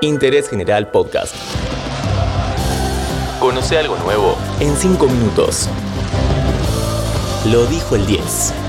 Interés 0.00 0.48
General 0.48 0.88
Podcast. 0.90 1.34
Conoce 3.40 3.78
algo 3.78 3.96
nuevo 3.98 4.36
en 4.60 4.76
5 4.76 5.06
minutos. 5.08 5.68
Lo 7.46 7.66
dijo 7.66 7.96
el 7.96 8.06
10. 8.06 8.67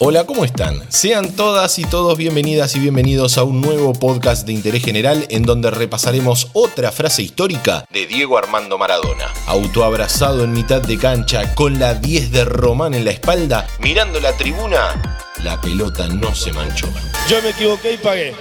Hola, 0.00 0.24
¿cómo 0.24 0.44
están? 0.44 0.82
Sean 0.90 1.36
todas 1.36 1.78
y 1.78 1.84
todos 1.84 2.18
bienvenidas 2.18 2.74
y 2.74 2.80
bienvenidos 2.80 3.38
a 3.38 3.44
un 3.44 3.60
nuevo 3.60 3.92
podcast 3.92 4.44
de 4.44 4.52
interés 4.52 4.84
general 4.84 5.24
en 5.30 5.44
donde 5.44 5.70
repasaremos 5.70 6.48
otra 6.52 6.90
frase 6.90 7.22
histórica 7.22 7.84
de 7.90 8.04
Diego 8.06 8.36
Armando 8.36 8.76
Maradona. 8.76 9.26
Autoabrazado 9.46 10.42
en 10.42 10.52
mitad 10.52 10.82
de 10.82 10.98
cancha, 10.98 11.54
con 11.54 11.78
la 11.78 11.94
10 11.94 12.32
de 12.32 12.44
Román 12.44 12.94
en 12.94 13.04
la 13.04 13.12
espalda, 13.12 13.68
mirando 13.78 14.18
la 14.18 14.36
tribuna, 14.36 15.30
la 15.44 15.60
pelota 15.60 16.08
no 16.08 16.34
se 16.34 16.52
manchó. 16.52 16.88
Yo 17.28 17.40
me 17.42 17.50
equivoqué 17.50 17.92
y 17.92 17.98
pagué, 17.98 18.34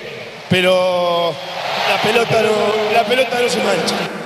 pero 0.49 1.34
la 1.88 2.01
pelota 2.01 2.41
no, 2.41 2.93
la 2.93 3.05
pelota 3.05 3.40
no 3.40 3.49
se 3.49 3.63
mancha. 3.63 4.23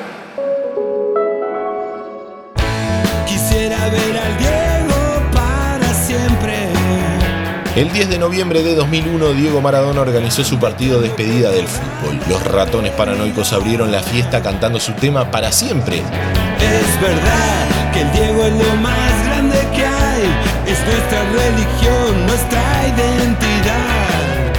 El 7.78 7.94
10 7.94 8.10
de 8.10 8.18
noviembre 8.18 8.64
de 8.64 8.74
2001, 8.74 9.34
Diego 9.34 9.62
Maradona 9.62 10.02
organizó 10.02 10.44
su 10.44 10.58
partido 10.58 11.00
de 11.00 11.10
despedida 11.10 11.52
del 11.52 11.68
fútbol. 11.68 12.20
Los 12.28 12.44
ratones 12.44 12.92
paranoicos 12.94 13.54
abrieron 13.54 13.92
la 13.92 14.02
fiesta 14.02 14.42
cantando 14.42 14.80
su 14.80 14.94
tema 14.94 15.30
para 15.30 15.52
siempre. 15.52 15.98
Es 15.98 17.00
verdad 17.00 17.92
que 17.94 18.02
el 18.02 18.12
Diego 18.14 18.46
es 18.46 18.54
lo 18.54 18.76
más 18.78 19.26
grande 19.28 19.60
que 19.76 19.86
hay. 19.86 20.24
Es 20.66 20.80
nuestra 20.88 21.22
religión, 21.30 22.26
nuestra 22.26 22.88
identidad. 22.88 23.07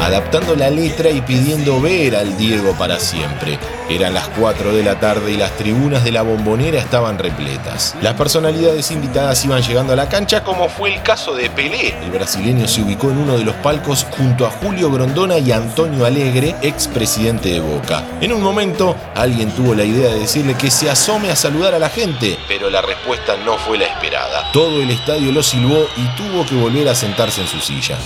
Adaptando 0.08 0.56
la 0.56 0.70
letra 0.70 1.10
y 1.10 1.20
pidiendo 1.20 1.80
ver 1.82 2.16
al 2.16 2.36
Diego 2.38 2.72
para 2.78 2.98
siempre. 2.98 3.58
Eran 3.90 4.14
las 4.14 4.26
4 4.28 4.74
de 4.74 4.82
la 4.82 4.98
tarde 4.98 5.32
y 5.32 5.36
las 5.36 5.52
tribunas 5.52 6.02
de 6.02 6.12
la 6.12 6.22
bombonera 6.22 6.78
estaban 6.78 7.18
repletas. 7.18 7.94
Las 8.00 8.14
personalidades 8.14 8.90
invitadas 8.90 9.44
iban 9.44 9.62
llegando 9.62 9.92
a 9.92 9.96
la 9.96 10.08
cancha 10.08 10.42
como 10.42 10.68
fue 10.70 10.94
el 10.94 11.02
caso 11.02 11.34
de 11.34 11.50
Pelé. 11.50 11.94
El 12.02 12.10
brasileño 12.10 12.66
se 12.66 12.82
ubicó 12.82 13.10
en 13.10 13.18
uno 13.18 13.36
de 13.36 13.44
los 13.44 13.54
palcos 13.56 14.06
junto 14.10 14.46
a 14.46 14.50
Julio 14.50 14.90
Grondona 14.90 15.38
y 15.38 15.52
Antonio 15.52 16.06
Alegre, 16.06 16.54
expresidente 16.62 17.50
de 17.50 17.60
Boca. 17.60 18.02
En 18.22 18.32
un 18.32 18.42
momento, 18.42 18.96
alguien 19.14 19.50
tuvo 19.50 19.74
la 19.74 19.84
idea 19.84 20.12
de 20.12 20.20
decirle 20.20 20.54
que 20.54 20.70
se 20.70 20.90
asome 20.90 21.30
a 21.30 21.36
saludar 21.36 21.74
a 21.74 21.78
la 21.78 21.90
gente, 21.90 22.38
pero 22.48 22.70
la 22.70 22.80
respuesta 22.80 23.36
no 23.44 23.58
fue 23.58 23.76
la 23.76 23.84
esperada. 23.84 24.50
Todo 24.52 24.80
el 24.82 24.90
estadio 24.90 25.32
lo 25.32 25.42
silbó 25.42 25.86
y 25.96 26.06
tuvo 26.16 26.46
que 26.46 26.54
volver 26.54 26.88
a 26.88 26.94
sentarse 26.94 27.42
en 27.42 27.46
su 27.46 27.60
silla. 27.60 27.98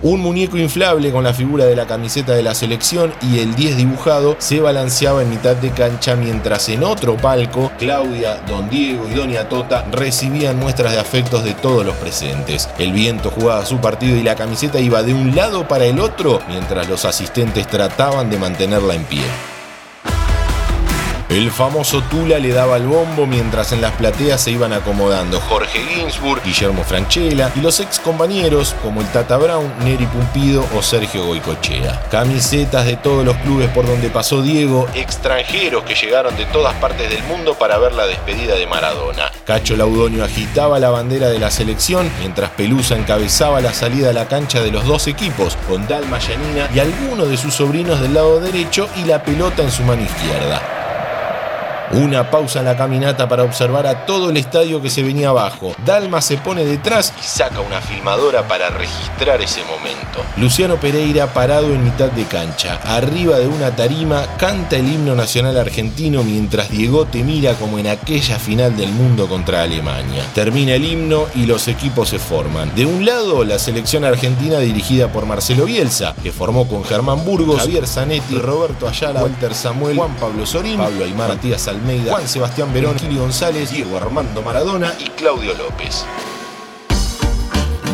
Un 0.00 0.20
muñeco 0.20 0.56
inflable 0.56 1.10
con 1.10 1.24
la 1.24 1.34
figura 1.34 1.64
de 1.64 1.74
la 1.74 1.86
camiseta 1.86 2.32
de 2.32 2.44
la 2.44 2.54
selección 2.54 3.12
y 3.20 3.40
el 3.40 3.56
10 3.56 3.76
dibujado 3.76 4.36
se 4.38 4.60
balanceaba 4.60 5.22
en 5.22 5.30
mitad 5.30 5.56
de 5.56 5.70
cancha 5.70 6.14
mientras 6.14 6.68
en 6.68 6.84
otro 6.84 7.16
palco 7.16 7.72
Claudia, 7.78 8.36
Don 8.46 8.70
Diego 8.70 9.08
y 9.08 9.14
Doña 9.14 9.48
Tota 9.48 9.84
recibían 9.90 10.56
muestras 10.56 10.92
de 10.92 11.00
afectos 11.00 11.42
de 11.42 11.54
todos 11.54 11.84
los 11.84 11.96
presentes. 11.96 12.68
El 12.78 12.92
viento 12.92 13.30
jugaba 13.30 13.66
su 13.66 13.78
partido 13.78 14.16
y 14.16 14.22
la 14.22 14.36
camiseta 14.36 14.78
iba 14.78 15.02
de 15.02 15.14
un 15.14 15.34
lado 15.34 15.66
para 15.66 15.86
el 15.86 15.98
otro 15.98 16.40
mientras 16.48 16.88
los 16.88 17.04
asistentes 17.04 17.66
trataban 17.66 18.30
de 18.30 18.38
mantenerla 18.38 18.94
en 18.94 19.02
pie. 19.02 19.24
El 21.28 21.50
famoso 21.50 22.02
Tula 22.04 22.38
le 22.38 22.54
daba 22.54 22.78
el 22.78 22.86
bombo 22.86 23.26
mientras 23.26 23.72
en 23.72 23.82
las 23.82 23.92
plateas 23.92 24.40
se 24.40 24.50
iban 24.50 24.72
acomodando 24.72 25.38
Jorge 25.42 25.78
Ginsburg, 25.80 26.42
Guillermo 26.42 26.84
Franchella 26.84 27.52
y 27.54 27.60
los 27.60 27.80
ex 27.80 27.98
compañeros 27.98 28.74
como 28.82 29.02
el 29.02 29.08
Tata 29.08 29.36
Brown, 29.36 29.70
Neri 29.84 30.06
Pumpido 30.06 30.64
o 30.74 30.80
Sergio 30.80 31.26
Goicochea. 31.26 32.06
Camisetas 32.10 32.86
de 32.86 32.96
todos 32.96 33.26
los 33.26 33.36
clubes 33.36 33.68
por 33.68 33.86
donde 33.86 34.08
pasó 34.08 34.40
Diego, 34.40 34.88
extranjeros 34.94 35.84
que 35.84 35.94
llegaron 35.94 36.34
de 36.34 36.46
todas 36.46 36.74
partes 36.76 37.10
del 37.10 37.22
mundo 37.24 37.58
para 37.58 37.76
ver 37.76 37.92
la 37.92 38.06
despedida 38.06 38.54
de 38.54 38.66
Maradona. 38.66 39.30
Cacho 39.44 39.76
Laudonio 39.76 40.24
agitaba 40.24 40.78
la 40.78 40.88
bandera 40.88 41.28
de 41.28 41.38
la 41.38 41.50
selección 41.50 42.10
mientras 42.20 42.52
Pelusa 42.52 42.96
encabezaba 42.96 43.60
la 43.60 43.74
salida 43.74 44.10
a 44.10 44.14
la 44.14 44.28
cancha 44.28 44.62
de 44.62 44.70
los 44.70 44.86
dos 44.86 45.06
equipos 45.06 45.58
con 45.68 45.86
Dalma 45.86 46.20
Yanina 46.20 46.70
y 46.74 46.78
algunos 46.78 47.28
de 47.28 47.36
sus 47.36 47.52
sobrinos 47.52 48.00
del 48.00 48.14
lado 48.14 48.40
derecho 48.40 48.88
y 48.96 49.04
la 49.04 49.22
pelota 49.22 49.62
en 49.62 49.70
su 49.70 49.82
mano 49.82 50.00
izquierda. 50.02 50.77
Una 51.92 52.30
pausa 52.30 52.58
en 52.58 52.66
la 52.66 52.76
caminata 52.76 53.28
para 53.28 53.44
observar 53.44 53.86
a 53.86 54.04
todo 54.04 54.30
el 54.30 54.36
estadio 54.36 54.82
que 54.82 54.90
se 54.90 55.02
venía 55.02 55.30
abajo. 55.30 55.74
Dalma 55.84 56.20
se 56.20 56.36
pone 56.36 56.64
detrás 56.64 57.14
y 57.18 57.26
saca 57.26 57.60
una 57.60 57.80
filmadora 57.80 58.46
para 58.46 58.68
registrar 58.68 59.40
ese 59.40 59.62
momento. 59.64 60.22
Luciano 60.36 60.76
Pereira, 60.76 61.32
parado 61.32 61.66
en 61.66 61.82
mitad 61.82 62.10
de 62.10 62.24
cancha, 62.24 62.78
arriba 62.84 63.38
de 63.38 63.46
una 63.46 63.74
tarima, 63.74 64.26
canta 64.36 64.76
el 64.76 64.92
himno 64.92 65.14
nacional 65.14 65.56
argentino 65.56 66.22
mientras 66.22 66.70
Diego 66.70 67.06
te 67.06 67.24
mira 67.24 67.54
como 67.54 67.78
en 67.78 67.86
aquella 67.86 68.38
final 68.38 68.76
del 68.76 68.90
mundo 68.90 69.26
contra 69.26 69.62
Alemania. 69.62 70.24
Termina 70.34 70.74
el 70.74 70.84
himno 70.84 71.26
y 71.34 71.46
los 71.46 71.68
equipos 71.68 72.10
se 72.10 72.18
forman. 72.18 72.74
De 72.74 72.84
un 72.84 73.06
lado, 73.06 73.44
la 73.44 73.58
selección 73.58 74.04
argentina 74.04 74.58
dirigida 74.58 75.08
por 75.08 75.24
Marcelo 75.26 75.64
Bielsa, 75.64 76.14
que 76.22 76.32
formó 76.32 76.68
con 76.68 76.84
Germán 76.84 77.24
Burgos, 77.24 77.60
Javier 77.60 77.86
Zanetti, 77.86 78.36
Roberto 78.36 78.88
Ayala, 78.88 79.22
Walter 79.22 79.54
Samuel, 79.54 79.96
Juan 79.96 80.16
Pablo 80.16 80.44
Sorín, 80.44 80.78
Pablo 80.78 81.04
Aymar, 81.04 81.28
Matías 81.28 81.68
Almeida, 81.78 82.12
Juan 82.12 82.28
Sebastián 82.28 82.72
Verón, 82.72 82.98
Gili 82.98 83.18
González, 83.18 83.70
Diego 83.70 83.96
Armando 83.96 84.42
Maradona 84.42 84.94
y 84.98 85.08
Claudio 85.10 85.54
López. 85.54 86.04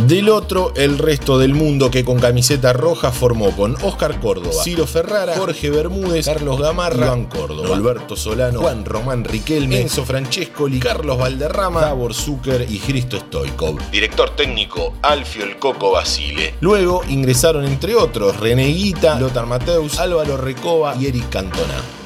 Del 0.06 0.28
otro, 0.28 0.74
el 0.76 0.98
resto 0.98 1.38
del 1.38 1.54
mundo 1.54 1.90
que 1.90 2.04
con 2.04 2.20
camiseta 2.20 2.74
roja 2.74 3.10
formó 3.10 3.52
con 3.56 3.74
Oscar 3.82 4.20
Córdoba, 4.20 4.62
Ciro 4.62 4.86
Ferrara, 4.86 5.34
Jorge 5.34 5.70
Bermúdez, 5.70 6.26
Carlos 6.26 6.60
Gamarra, 6.60 7.06
Iván 7.06 7.24
Córdoba, 7.24 7.74
Alberto 7.74 8.14
Solano, 8.14 8.60
Juan 8.60 8.84
Román 8.84 9.24
Riquelme, 9.24 9.80
Enzo 9.80 10.04
Francescoli, 10.04 10.78
Carlos 10.78 11.16
Valderrama, 11.16 11.80
Davor 11.80 12.12
Zucker 12.12 12.66
y 12.68 12.80
Cristo 12.80 13.18
Stoikov. 13.18 13.78
Director 13.90 14.28
técnico, 14.36 14.92
Alfio 15.00 15.44
El 15.44 15.58
Coco 15.58 15.92
Basile. 15.92 16.54
Luego 16.60 17.02
ingresaron 17.08 17.64
entre 17.64 17.94
otros 17.94 18.38
René 18.38 18.66
Guita, 18.66 19.18
Lothar 19.18 19.46
Mateus, 19.46 19.98
Álvaro 19.98 20.36
Recoba 20.36 20.96
y 20.96 21.06
Eric 21.06 21.30
Cantona. 21.30 22.03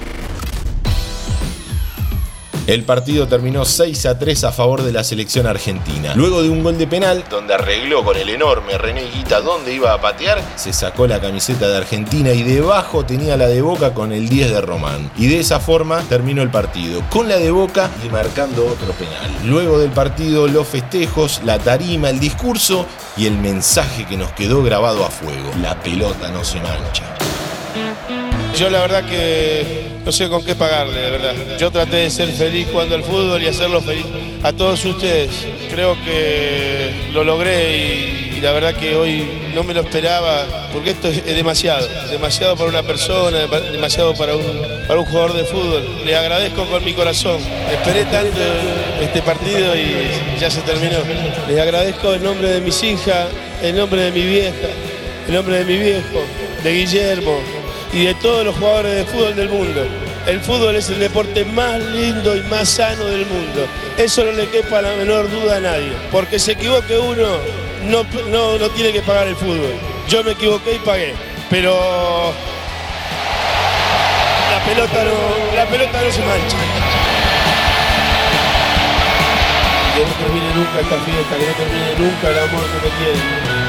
El 2.69 2.85
partido 2.85 3.27
terminó 3.27 3.65
6 3.65 4.05
a 4.05 4.19
3 4.19 4.45
a 4.45 4.53
favor 4.53 4.83
de 4.83 4.93
la 4.93 5.03
selección 5.03 5.47
argentina. 5.47 6.13
Luego 6.15 6.43
de 6.43 6.51
un 6.51 6.63
gol 6.63 6.77
de 6.77 6.87
penal, 6.87 7.25
donde 7.31 7.55
arregló 7.55 8.05
con 8.05 8.15
el 8.15 8.29
enorme 8.29 8.77
René 8.77 9.05
Guita 9.11 9.41
dónde 9.41 9.73
iba 9.73 9.95
a 9.95 10.03
patear, 10.03 10.43
se 10.55 10.75
sacó 10.75 11.07
la 11.07 11.19
camiseta 11.19 11.67
de 11.67 11.79
Argentina 11.79 12.31
y 12.33 12.43
debajo 12.43 13.07
tenía 13.07 13.39
la 13.39 13.49
de 13.49 13.63
Boca 13.63 13.95
con 13.95 14.13
el 14.13 14.29
10 14.29 14.51
de 14.51 14.61
Román. 14.61 15.11
Y 15.17 15.29
de 15.29 15.41
esa 15.41 15.61
forma 15.61 16.03
terminó 16.11 16.43
el 16.43 16.51
partido, 16.51 17.03
con 17.09 17.27
la 17.27 17.39
de 17.39 17.51
Boca 17.51 17.89
y 18.05 18.11
marcando 18.11 18.67
otro 18.67 18.93
penal. 18.93 19.31
Luego 19.47 19.79
del 19.79 19.91
partido, 19.91 20.47
los 20.47 20.69
festejos, 20.69 21.41
la 21.47 21.59
tarima, 21.59 22.11
el 22.11 22.21
discurso 22.21 22.85
y 23.17 23.25
el 23.25 23.39
mensaje 23.39 24.05
que 24.05 24.19
nos 24.19 24.33
quedó 24.33 24.63
grabado 24.63 25.07
a 25.07 25.11
fuego. 25.11 25.53
La 25.63 25.75
pelota 25.81 26.31
no 26.31 26.45
se 26.45 26.61
mancha. 26.61 27.17
Yo 28.59 28.69
la 28.71 28.81
verdad 28.81 29.05
que 29.05 29.65
no 30.05 30.11
sé 30.11 30.29
con 30.29 30.45
qué 30.45 30.57
pagarle, 30.57 31.01
de 31.01 31.11
verdad. 31.13 31.35
Yo 31.61 31.71
traté 31.71 31.99
de 31.99 32.11
ser 32.11 32.29
feliz 32.31 32.67
jugando 32.73 32.97
al 32.97 33.05
fútbol 33.05 33.41
y 33.41 33.47
hacerlo 33.47 33.81
feliz 33.81 34.05
a 34.43 34.53
todos 34.53 34.85
ustedes. 34.85 35.47
Creo 35.71 35.97
que 36.05 36.91
lo 37.13 37.23
logré 37.23 37.77
y, 37.77 38.41
la 38.41 38.51
verdad 38.51 38.75
que 38.75 38.97
hoy 38.97 39.29
no 39.55 39.63
me 39.63 39.75
lo 39.75 39.83
esperaba, 39.83 40.45
porque 40.73 40.91
esto 40.91 41.07
es, 41.07 41.25
demasiado, 41.25 41.87
demasiado 42.11 42.57
para 42.57 42.69
una 42.69 42.83
persona, 42.83 43.47
demasiado 43.71 44.15
para 44.15 44.35
un, 44.35 44.45
para 44.89 44.99
un 44.99 45.07
jugador 45.07 45.35
de 45.35 45.45
fútbol. 45.45 45.87
Le 46.05 46.17
agradezco 46.17 46.65
con 46.67 46.85
mi 46.85 46.95
corazón. 46.95 47.39
Esperé 47.71 48.07
tanto 48.07 48.41
este 49.01 49.23
partido 49.23 49.77
y 49.77 50.41
ya 50.41 50.51
se 50.51 50.63
terminó. 50.63 50.99
Les 51.47 51.61
agradezco 51.61 52.13
en 52.13 52.25
nombre 52.25 52.49
de 52.49 52.61
mis 52.61 52.83
hijas, 52.83 53.29
en 53.63 53.77
nombre 53.77 54.03
de 54.03 54.11
mi 54.11 54.23
vieja, 54.23 54.69
en 55.29 55.35
nombre 55.35 55.59
de 55.59 55.65
mi 55.65 55.79
viejo, 55.79 56.25
de 56.65 56.73
Guillermo, 56.73 57.39
y 57.93 58.05
de 58.05 58.15
todos 58.15 58.45
los 58.45 58.57
jugadores 58.57 58.97
de 58.97 59.05
fútbol 59.05 59.35
del 59.37 59.49
mundo. 59.49 59.87
El 60.27 60.41
fútbol 60.41 60.77
es 60.77 60.89
el 60.91 60.99
deporte 60.99 61.45
más 61.45 61.81
lindo 61.81 62.37
y 62.37 62.43
más 62.43 62.69
sano 62.69 63.05
del 63.07 63.25
mundo. 63.27 63.67
Eso 63.97 64.25
no 64.25 64.33
le 64.33 64.49
quepa 64.49 64.83
la 64.83 64.95
menor 64.95 65.31
duda 65.31 65.57
a 65.57 65.61
nadie. 65.61 65.93
Porque 66.13 66.39
se 66.39 66.53
equivoque 66.53 66.99
uno, 66.99 67.39
no, 67.85 68.05
no, 68.29 68.59
no 68.59 68.69
tiene 68.71 68.93
que 68.93 69.01
pagar 69.01 69.27
el 69.29 69.37
fútbol. 69.37 69.73
Yo 70.09 70.23
me 70.23 70.33
equivoqué 70.33 70.75
y 70.75 70.79
pagué. 70.81 71.15
Pero 71.49 71.75
la 74.51 74.65
pelota 74.65 75.05
no, 75.05 75.57
la 75.57 75.67
pelota 75.67 76.03
no 76.03 76.13
se 76.13 76.21
mancha. 76.21 76.57
Que 79.95 80.05
no 80.05 80.13
termine 80.13 80.55
nunca 80.55 80.81
esta 80.81 80.99
fiesta, 80.99 81.37
que 81.37 81.47
no 81.47 81.53
termine 81.55 81.95
nunca 81.99 82.29
el 82.31 82.39
amor 82.39 82.65
que 82.65 82.79
me 82.87 82.91
tienen. 82.97 83.69